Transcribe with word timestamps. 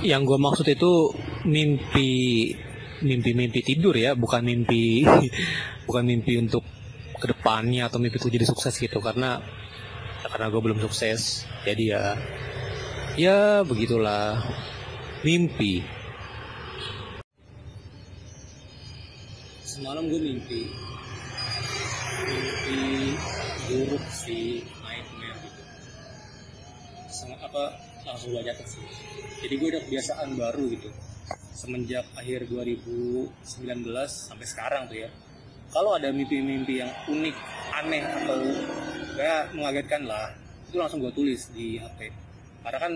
yang 0.00 0.24
gue 0.24 0.38
maksud 0.40 0.64
itu 0.64 1.12
mimpi 1.44 2.10
mimpi-mimpi 3.00 3.60
tidur 3.64 3.96
ya 3.96 4.12
bukan 4.12 4.44
mimpi 4.44 5.04
bukan 5.88 6.04
mimpi 6.04 6.36
untuk 6.40 6.64
ke 7.20 7.26
depannya 7.28 7.88
atau 7.88 8.00
mimpi 8.00 8.16
mimpiku 8.16 8.32
jadi 8.32 8.46
sukses 8.48 8.74
gitu. 8.80 8.98
Karena 9.00 9.40
karena 10.24 10.46
gue 10.48 10.60
belum 10.62 10.78
sukses 10.80 11.44
jadi 11.68 11.84
ya 11.84 12.04
ya 13.16 13.38
begitulah 13.64 14.40
mimpi. 15.20 15.84
Semalam 19.64 20.08
gue 20.08 20.20
mimpi 20.20 20.60
mimpi 22.20 23.16
buruk 23.68 24.04
sih 24.12 24.64
apa 27.50 27.74
langsung 28.06 28.30
gue 28.30 28.46
jatuh 28.46 28.62
sih. 28.62 28.78
Jadi 29.42 29.54
gue 29.58 29.68
udah 29.74 29.82
kebiasaan 29.90 30.38
baru 30.38 30.70
gitu. 30.70 30.88
Semenjak 31.50 32.06
akhir 32.14 32.46
2019 32.46 33.26
sampai 34.06 34.46
sekarang 34.46 34.86
tuh 34.86 35.02
ya. 35.02 35.10
Kalau 35.74 35.98
ada 35.98 36.14
mimpi-mimpi 36.14 36.78
yang 36.78 36.90
unik 37.10 37.36
aneh 37.74 38.02
atau 38.06 38.38
ya 39.18 39.50
mengagetkan 39.54 40.06
lah 40.06 40.30
itu 40.70 40.78
langsung 40.78 41.02
gue 41.02 41.10
tulis 41.14 41.50
di 41.50 41.82
HP 41.82 42.10
karena 42.62 42.78
kan 42.78 42.92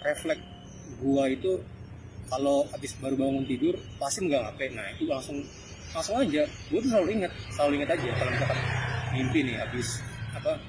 refleks 0.00 0.44
gue 1.00 1.24
itu 1.28 1.52
kalau 2.28 2.64
habis 2.72 2.96
baru 3.00 3.16
bangun 3.16 3.44
tidur 3.48 3.76
pasti 4.00 4.24
megang 4.24 4.48
HP 4.52 4.72
nah 4.76 4.84
itu 4.92 5.04
langsung 5.08 5.40
langsung 5.92 6.20
aja. 6.20 6.44
Gue 6.68 6.80
tuh 6.84 6.90
selalu 6.92 7.08
inget 7.20 7.32
selalu 7.52 7.72
inget 7.80 7.90
aja 7.96 8.10
kalau 8.16 8.30
misalkan 8.32 8.58
mimpi 9.12 9.40
nih 9.44 9.56
habis 9.56 9.88
apa 10.36 10.60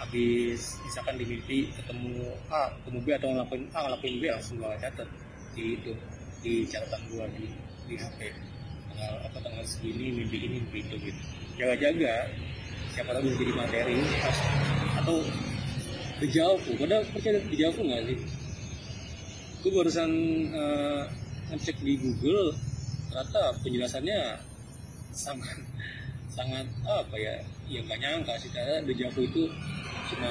habis 0.00 0.80
misalkan 0.80 1.20
di 1.20 1.28
mimpi 1.28 1.68
ketemu 1.76 2.32
A 2.48 2.72
ketemu 2.80 2.98
B 3.04 3.08
atau 3.20 3.28
ngelakuin 3.36 3.62
A 3.76 3.78
ngelakuin 3.84 4.16
B 4.16 4.22
langsung 4.32 4.56
gue 4.56 4.72
catat 4.80 5.08
di 5.52 5.76
itu 5.76 5.92
di 6.40 6.52
catatan 6.64 7.00
gue 7.12 7.24
di 7.36 7.46
di 7.84 7.94
HP 8.00 8.32
tanggal 8.88 9.12
apa 9.28 9.38
tanggal 9.44 9.64
segini 9.68 10.24
mimpi 10.24 10.36
ini 10.40 10.48
mimpi 10.60 10.78
itu 10.88 10.96
gitu. 11.12 11.22
Jaga-jaga 11.60 12.32
siapa 12.96 13.12
tahu 13.12 13.22
bisa 13.28 13.36
jadi 13.44 13.54
materi 13.54 13.98
atau 15.04 15.16
dejavu 16.20 16.70
padahal 16.80 17.04
percaya 17.12 17.38
dejavu 17.44 17.80
nggak 17.84 18.02
sih? 18.08 18.18
Gue 19.60 19.72
barusan 19.76 20.10
uh, 20.56 21.04
ngecek 21.52 21.76
di 21.84 22.00
Google 22.00 22.56
ternyata 23.12 23.52
penjelasannya 23.60 24.20
sangat 25.12 25.58
sangat 26.30 26.66
apa 26.86 27.16
ya 27.18 27.34
yang 27.66 27.84
nggak 27.86 28.00
nyangka 28.00 28.34
sih. 28.38 28.50
Ternyata 28.54 28.86
dejavu 28.86 29.20
itu 29.26 29.42
cuma 30.10 30.30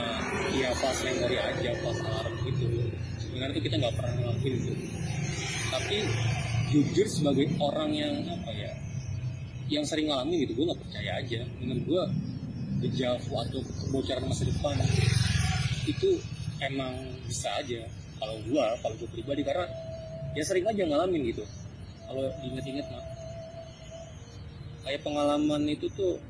ya 0.55 0.69
pas 0.75 0.97
memori 1.03 1.37
aja 1.39 1.71
pas 1.83 1.97
alarm 2.03 2.35
gitu. 2.47 2.65
Sebenarnya 3.19 3.53
itu 3.55 3.61
kita 3.67 3.75
nggak 3.79 3.95
pernah 3.95 4.13
ngelakuin 4.19 4.53
itu. 4.59 4.73
Tapi 5.69 5.97
jujur 6.69 7.07
sebagai 7.07 7.45
orang 7.59 7.91
yang 7.93 8.15
apa 8.29 8.51
ya 8.53 8.71
yang 9.69 9.85
sering 9.85 10.09
ngalamin 10.09 10.45
gitu 10.47 10.53
gue 10.57 10.65
nggak 10.71 10.81
percaya 10.81 11.11
aja. 11.21 11.39
Menurut 11.61 11.83
gue 11.85 12.03
dejavu 12.89 13.33
atau 13.35 13.59
kebocoran 13.59 14.23
masa 14.25 14.47
depan 14.47 14.75
itu 15.85 16.19
emang 16.63 16.95
bisa 17.27 17.49
aja. 17.59 17.83
Kalau 18.19 18.35
gue 18.43 18.65
kalau 18.83 18.95
gue 18.97 19.09
pribadi 19.13 19.41
karena 19.43 19.67
ya 20.33 20.43
sering 20.47 20.65
aja 20.65 20.83
ngalamin 20.87 21.29
gitu. 21.29 21.43
Kalau 22.09 22.25
diinget-inget 22.41 22.87
mah 22.89 23.18
kayak 24.85 25.01
pengalaman 25.03 25.67
itu 25.67 25.87
tuh 25.93 26.21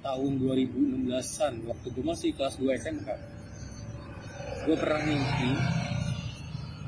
tahun 0.00 0.40
2016an 0.40 1.52
waktu 1.68 1.86
gue 1.92 2.04
masih 2.04 2.30
kelas 2.32 2.56
2 2.56 2.72
SMK 2.80 3.08
gue 4.64 4.76
pernah 4.76 5.00
mimpi 5.04 5.50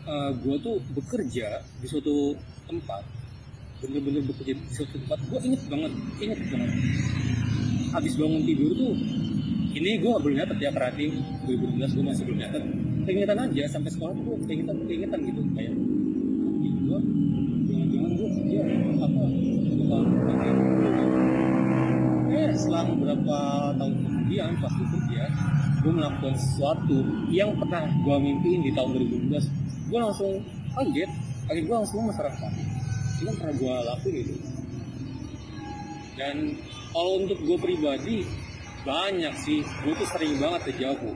uh, 0.06 0.30
gue 0.34 0.56
tuh 0.62 0.76
bekerja 0.94 1.62
di 1.82 1.86
suatu 1.86 2.34
tempat. 2.66 3.02
Bener-bener 3.82 4.22
bekerja 4.26 4.54
di 4.54 4.72
suatu 4.72 4.94
tempat. 4.98 5.18
Gue 5.26 5.38
inget 5.42 5.62
banget 5.66 5.92
inget 6.22 6.40
banget. 6.50 6.70
Habis 7.92 8.14
bangun 8.16 8.42
tidur 8.46 8.70
tuh 8.72 8.94
ini 9.72 9.90
gue 10.00 10.12
boleh 10.12 10.36
nyatet 10.36 10.58
ya 10.60 10.70
perhati 10.72 11.08
2016 11.48 11.96
gue 11.96 12.04
masih 12.04 12.22
belum 12.28 12.38
nyatet 12.44 12.64
keingetan 13.08 13.38
aja 13.40 13.64
sampai 13.72 13.88
sekolah 13.88 14.12
tuh 14.20 14.36
keingetan 14.44 14.76
keingetan 14.84 15.20
gitu 15.24 15.40
kayak 15.56 15.72
gue 16.60 16.98
gue 18.10 18.28
kerja 18.28 18.60
apa 19.02 19.22
eh 22.32 22.84
beberapa 22.88 23.36
tahun 23.78 23.94
kemudian 24.02 24.50
pas 24.58 24.72
gue 24.72 24.88
kerja 24.98 25.22
gue 25.82 25.92
melakukan 25.92 26.34
sesuatu 26.38 26.98
yang 27.30 27.54
pernah 27.58 27.86
gue 27.86 28.16
mimpiin 28.18 28.60
di 28.66 28.70
tahun 28.74 28.96
2012 29.30 29.90
gue 29.92 29.98
langsung 29.98 30.32
kaget 30.72 31.10
kaget 31.48 31.64
gue 31.66 31.76
langsung 31.76 32.08
masyarakat. 32.08 32.52
Ini 33.20 33.24
kan 33.28 33.34
pernah 33.38 33.54
gue 33.60 33.74
lakuin 33.86 34.16
itu. 34.24 34.34
Dan 36.16 36.36
kalau 36.92 37.12
untuk 37.24 37.38
gue 37.42 37.58
pribadi 37.58 38.16
banyak 38.88 39.34
sih. 39.42 39.60
Gue 39.84 39.94
tuh 40.00 40.08
sering 40.10 40.38
banget 40.40 40.72
terjauh 40.72 41.12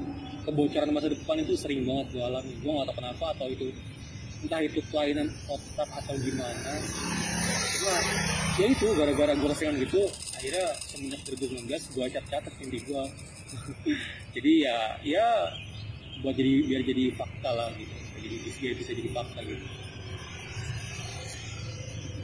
kebocoran 0.47 0.95
masa 0.95 1.11
depan 1.11 1.43
itu 1.43 1.55
sering 1.59 1.89
banget 1.89 2.07
gue 2.19 2.23
alami. 2.23 2.53
Gue 2.63 2.71
gak 2.71 2.87
tahu 2.91 2.97
kenapa 3.01 3.25
atau 3.35 3.47
itu 3.51 3.67
entah 4.47 4.63
itu 4.63 4.79
kelainan 4.95 5.27
otak 5.51 5.91
atau 5.91 6.15
gimana. 6.23 6.73
Cuma 7.75 7.95
ya 8.57 8.67
itu 8.71 8.87
gara-gara 8.95 9.35
gue 9.35 9.49
keseringan 9.53 9.77
gitu 9.83 10.03
akhirnya 10.39 10.67
semenjak 10.87 11.21
2019 11.27 11.67
gue 11.67 12.07
catat-catat 12.09 12.53
mimpi 12.63 12.79
gue 12.89 13.03
jadi 14.39 14.53
ya 14.65 14.79
ya 15.03 15.27
buat 16.23 16.39
jadi 16.39 16.53
biar 16.63 16.83
jadi 16.87 17.05
fakta 17.19 17.51
lah 17.51 17.75
gitu. 17.75 17.95
Jadi 18.23 18.37
biar 18.63 18.75
bisa 18.79 18.91
jadi 18.95 19.11
fakta 19.11 19.41
gitu. 19.43 19.67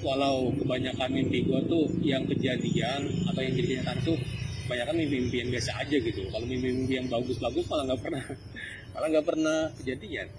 Walau 0.07 0.55
kebanyakan 0.63 1.11
mimpi 1.11 1.43
gue 1.43 1.61
tuh 1.67 1.91
yang 2.07 2.23
kejadian 2.31 3.11
atau 3.27 3.41
yang 3.43 3.55
jadi 3.59 3.67
kenyataan 3.77 3.99
tuh 4.07 4.19
kebanyakan 4.67 4.95
mimpi-mimpi 4.95 5.37
yang 5.43 5.51
biasa 5.51 5.71
aja 5.75 5.97
gitu. 5.99 6.23
Kalau 6.31 6.47
mimpi-mimpi 6.47 7.03
yang 7.03 7.11
bagus-bagus 7.11 7.67
malah 7.67 7.91
nggak 7.91 8.01
pernah 8.07 8.25
malah 8.95 9.09
nggak 9.11 9.27
pernah 9.27 9.59
kejadian 9.83 10.31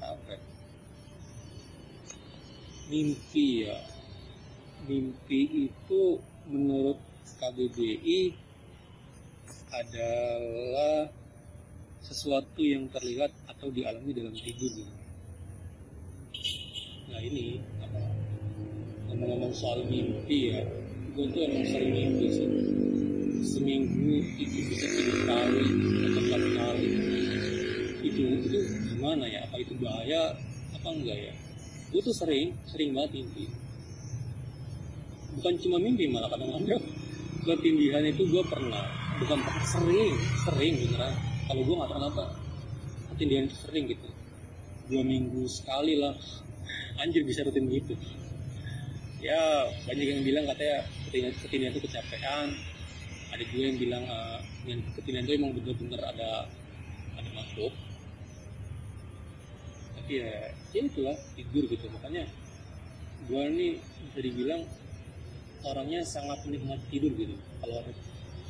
mimpi 2.94 3.66
ya 3.66 3.74
mimpi 4.86 5.66
itu 5.66 6.22
menurut 6.46 7.02
KBBI 7.42 8.38
adalah 9.74 11.09
sesuatu 12.06 12.62
yang 12.62 12.86
terlihat 12.94 13.34
atau 13.50 13.74
dialami 13.74 14.14
dalam 14.14 14.36
tidur. 14.38 14.86
Nah 17.09 17.22
ini 17.24 17.58
ngomong-ngomong 19.10 19.54
soal 19.56 19.81
mimpi 19.90 20.54
ya, 20.54 20.62
gue 21.18 21.25
tuh 21.34 21.42
emang 21.50 21.66
sering 21.66 21.92
mimpi 21.98 22.28
sih. 22.30 22.50
Seminggu 23.44 24.22
itu 24.38 24.60
bisa 24.70 24.88
tiga 24.94 25.18
kali 25.25 25.66
atau 26.06 26.22
empat 26.22 26.44
kali. 26.60 26.90
Itu 28.06 28.22
itu 28.46 28.60
gimana 28.94 29.25
ya? 29.25 29.50
Apa 29.50 29.58
itu 29.58 29.74
bahaya? 29.81 30.38
Apa 30.78 30.88
enggak 30.94 31.18
ya? 31.18 31.34
Gue 31.94 32.02
tuh 32.02 32.16
sering, 32.18 32.58
sering 32.66 32.90
banget 32.98 33.22
mimpi. 33.22 33.46
Bukan 35.38 35.54
cuma 35.62 35.78
mimpi 35.78 36.09
malah 36.09 36.26
kadang-kadang. 36.34 36.81
Ketindihan 37.46 38.02
itu 38.09 38.26
gue 38.34 38.42
pernah. 38.50 38.90
Bukan 39.22 39.38
pernah 39.46 39.66
sering 39.70 40.18
sering 40.42 40.74
beneran. 40.81 41.14
Kalau 41.46 41.62
gue 41.62 41.76
nggak 41.78 41.90
tahu 41.94 42.00
kenapa 42.02 42.24
ketindihan 43.14 43.46
itu 43.46 43.58
sering 43.62 43.86
gitu. 43.86 44.09
Dua 44.90 45.06
minggu 45.06 45.46
sekali 45.46 46.02
lah. 46.02 46.18
Anjir 46.98 47.22
bisa 47.30 47.46
rutin 47.46 47.70
gitu. 47.70 47.94
Ya 49.22 49.70
banyak 49.86 50.18
yang 50.18 50.25
bilang 50.25 50.50
katanya 50.50 50.81
ketindihan, 51.14 51.70
itu 51.78 51.81
kecapean. 51.86 52.58
Ada 53.38 53.44
juga 53.54 53.64
yang 53.70 53.78
bilang 53.78 54.04
uh, 54.10 54.42
ketindihan 54.98 55.30
itu 55.30 55.34
emang 55.38 55.54
bener-bener 55.54 56.02
ada 56.02 56.50
ada 57.22 57.30
makhluk 57.38 57.74
ya 60.12 60.52
ya 60.75 60.80
itulah 60.84 61.16
tidur 61.36 61.64
gitu 61.72 61.88
makanya 61.95 62.28
gue 63.24 63.44
nih 63.56 63.74
bisa 64.12 64.19
dibilang 64.19 64.62
orangnya 65.63 66.04
sangat 66.04 66.44
menikmati 66.44 66.83
tidur 66.92 67.12
gitu 67.16 67.36
kalau 67.63 67.80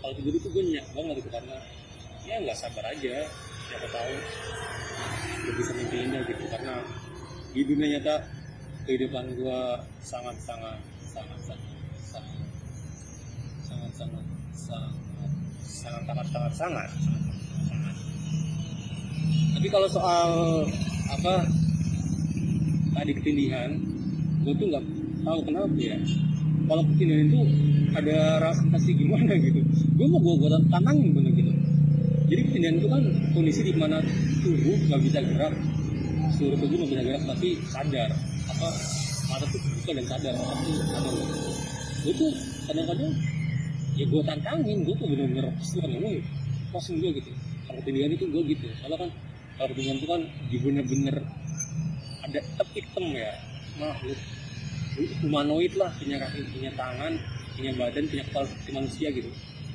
kalau 0.01 0.13
tidur 0.17 0.33
itu 0.33 0.47
gue 0.49 0.63
nyak 0.73 0.87
banget 0.97 1.15
gitu 1.21 1.29
karena 1.29 1.57
ya 2.25 2.41
nggak 2.41 2.57
sabar 2.57 2.85
aja 2.89 3.29
siapa 3.69 3.87
tahu 3.93 4.13
bisa 5.61 5.71
mimpi 5.77 5.97
indah 6.09 6.21
gitu 6.25 6.43
karena 6.49 6.75
di 7.53 7.61
dunia 7.69 7.87
nyata 7.99 8.15
kehidupan 8.89 9.37
gue 9.37 9.59
sangat 10.01 10.35
sangat 10.41 10.79
sangat 11.05 11.39
sangat 11.45 11.69
sangat 12.01 12.41
sangat 13.61 13.91
sangat 13.93 14.25
sangat 14.57 14.91
sangat 15.69 16.03
sangat 16.03 16.25
sangat 16.33 16.53
sangat 16.57 17.95
tapi 19.53 19.67
kalau 19.69 19.87
soal 19.87 20.31
apa 21.09 21.33
tadi 22.93 23.11
ketindihan 23.19 23.69
gue 24.43 24.53
tuh 24.59 24.67
nggak 24.69 24.83
tahu 25.23 25.39
kenapa 25.47 25.75
ya. 25.79 25.97
Kalau 26.63 26.83
ketindihan 26.87 27.27
itu 27.27 27.41
ada 27.93 28.17
rasa 28.43 28.91
gimana 28.91 29.33
gitu. 29.39 29.59
Gue 29.95 30.07
mau 30.07 30.19
gue 30.19 30.35
gue 30.39 30.49
tantangin 30.71 31.11
bener 31.15 31.31
gitu. 31.35 31.51
Jadi 32.27 32.41
ketindihan 32.49 32.75
itu 32.79 32.87
kan 32.87 33.03
kondisi 33.35 33.61
di 33.63 33.73
mana 33.75 33.97
tubuh 34.43 34.77
nggak 34.89 35.01
bisa 35.03 35.19
gerak 35.23 35.53
seluruh 36.33 36.57
tubuh 36.57 36.75
nggak 36.81 36.89
bisa 36.91 37.01
gerak 37.03 37.23
tapi 37.27 37.49
sadar. 37.67 38.09
Apa 38.51 38.67
mata 39.31 39.45
tuh 39.47 39.59
buka 39.59 39.91
dan 39.95 40.05
sadar 40.05 40.33
tapi 40.35 40.71
ada 40.91 41.09
gue 42.03 42.13
tuh 42.19 42.31
kadang-kadang 42.67 43.11
ya 43.95 44.05
gue 44.09 44.21
tantangin 44.27 44.77
gue 44.83 44.95
tuh 44.99 45.07
bener-bener 45.07 45.47
pasti 45.59 45.77
kan 45.79 45.91
lo 45.91 46.09
kosong 46.75 46.97
gue 46.99 47.11
gitu. 47.21 47.31
Kalau 47.69 47.79
ketinggian 47.79 48.11
itu 48.11 48.25
gue 48.27 48.43
gitu. 48.51 48.65
Soalnya 48.81 49.07
kan 49.07 49.09
ketinggian 49.57 49.97
itu 50.01 50.07
kan 50.09 50.21
bener-bener 50.49 51.15
ada 52.23 52.39
hitam 52.73 53.05
ya. 53.13 53.31
Makhluk 53.77 54.19
humanoid 55.25 55.73
lah 55.73 55.89
punya 55.97 56.21
kaki 56.21 56.45
punya 56.53 56.71
tangan 56.77 57.17
punya 57.57 57.71
badan 57.73 58.05
punya 58.05 58.23
kepala 58.29 58.45
seperti 58.49 58.71
manusia 58.73 59.07
gitu. 59.13 59.29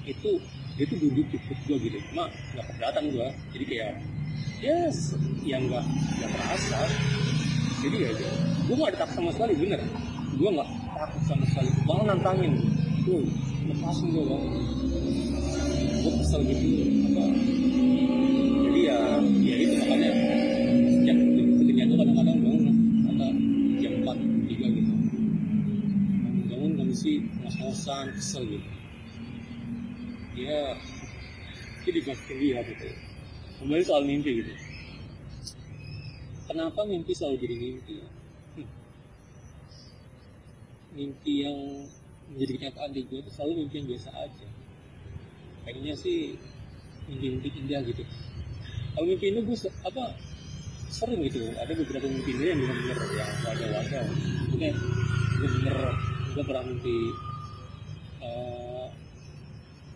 Itu 0.06 0.30
dia 0.78 0.84
tuh 0.86 0.98
duduk 1.02 1.26
di 1.30 1.38
perut 1.42 1.60
gue 1.66 1.76
gitu. 1.90 1.98
Cuma 2.10 2.30
nggak 2.54 2.66
keberatan 2.74 3.04
gue 3.10 3.28
jadi 3.54 3.64
kayak 3.66 3.92
ya 4.58 4.74
yes, 4.74 5.14
yang 5.46 5.66
nggak 5.66 5.84
nggak 5.86 6.30
terasa. 6.34 6.80
Jadi 7.82 7.96
ya 8.02 8.10
gue 8.66 8.74
nggak 8.74 8.90
ada 8.94 8.98
takut 9.06 9.14
sama 9.22 9.30
sekali 9.34 9.52
bener. 9.58 9.80
Gue 10.38 10.50
nggak 10.54 10.68
takut 10.94 11.22
sama 11.26 11.44
sekali. 11.50 11.70
Malah 11.86 12.04
nantangin. 12.14 12.52
Tuh 13.06 13.24
lepasin 13.68 14.06
gue 14.10 14.24
bang 14.24 14.44
gue 15.98 16.12
kesel 16.22 16.40
gitu. 16.46 16.66
Apa? 17.10 17.24
Jadi 18.68 18.80
ya 18.86 18.98
ya 19.42 19.54
itu 19.58 19.74
makanya. 19.82 20.10
Sejak 20.94 21.16
ketika 21.34 21.82
itu 21.82 21.94
kadang-kadang 21.98 22.38
bangun 22.42 22.76
kata 23.02 23.26
jam 23.82 23.92
empat 24.02 24.16
tiga 24.46 24.66
gitu. 24.70 24.92
Bangun 26.46 26.70
kondisi 26.78 27.12
ngos-ngosan 27.42 28.06
kesel 28.14 28.42
gitu. 28.46 28.68
Ya 30.38 30.78
jadi 31.82 31.98
dimasukin 32.04 32.36
dia 32.38 32.58
gitu. 32.62 32.86
Kembali 33.58 33.82
soal 33.82 34.06
mimpi 34.06 34.30
gitu. 34.44 34.54
Kenapa 36.46 36.80
mimpi 36.86 37.12
selalu 37.12 37.36
jadi 37.42 37.56
mimpi? 37.58 37.94
Hmm. 38.56 38.70
mimpi 40.96 41.32
yang 41.44 41.58
menjadi 42.32 42.52
kenyataan 42.56 42.90
di 42.94 43.00
gue 43.04 43.18
itu 43.20 43.30
selalu 43.34 43.52
mimpi 43.64 43.74
yang 43.82 43.88
biasa 43.92 44.10
aja 44.14 44.46
pengennya 45.68 45.92
sih 46.00 46.32
mimpi-mimpi 47.12 47.52
indah 47.60 47.84
gitu. 47.84 48.00
Kalau 48.96 49.04
mimpi 49.04 49.28
ini 49.28 49.44
gue 49.44 49.56
apa 49.84 50.16
sering 50.88 51.20
gitu. 51.28 51.52
Ada 51.60 51.76
beberapa 51.76 52.08
mimpi 52.08 52.30
indah 52.32 52.46
yang 52.56 52.60
benar-benar 52.64 52.98
yang 53.12 53.30
wadah-wadah 53.44 54.04
mungkin 54.48 54.74
bener-bener 55.36 55.76
gue 56.32 56.44
pernah 56.48 56.64
mimpi 56.64 56.96
uh, 58.24 58.88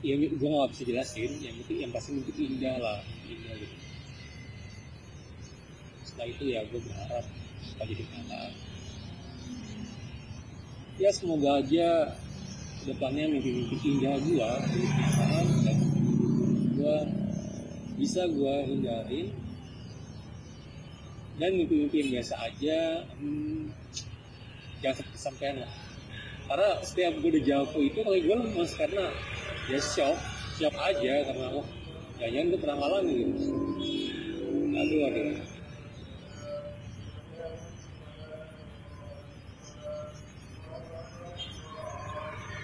ya 0.04 0.14
gue 0.20 0.48
gak 0.60 0.70
bisa 0.76 0.82
jelasin. 0.84 1.32
Yang 1.40 1.54
mimpi 1.64 1.74
yang 1.80 1.90
pasti 1.96 2.20
mimpi 2.20 2.32
indah 2.36 2.76
lah 2.76 3.00
indah 3.24 3.56
gitu. 3.56 3.76
Setelah 6.04 6.28
itu 6.28 6.44
ya 6.52 6.60
gue 6.68 6.80
berharap 6.84 7.24
supaya 7.64 7.88
jadi 7.88 8.04
kenyataan 8.04 8.52
ya 11.00 11.08
semoga 11.08 11.64
aja 11.64 12.12
depannya 12.82 13.30
mimpi-mimpi 13.30 13.76
indah 13.78 14.16
gue 14.18 14.50
dan 15.62 15.78
gue 16.74 16.98
bisa 17.98 18.26
gue 18.26 18.54
hindarin 18.66 19.28
dan 21.38 21.50
mimpi-mimpi 21.54 21.96
yang 22.02 22.10
biasa 22.18 22.34
aja 22.42 23.06
hmm, 23.22 23.70
jangan 24.82 24.98
sampai 24.98 25.12
kesampaian 25.14 25.56
lah. 25.62 25.72
Karena 26.50 26.68
setiap 26.82 27.12
gue 27.22 27.30
udah 27.38 27.44
jawab 27.46 27.70
itu 27.78 27.98
kalau 28.02 28.18
gue 28.18 28.36
lemes 28.36 28.70
karena 28.74 29.04
ya 29.70 29.78
shock 29.78 30.18
shock 30.58 30.74
aja 30.74 31.14
karena 31.30 31.46
wah 31.54 31.68
jangan 32.18 32.50
gue 32.50 32.60
pernah 32.60 32.76
ngalamin 32.82 33.14
gitu. 33.30 33.44
Aduh 34.72 35.00
aduh 35.06 35.61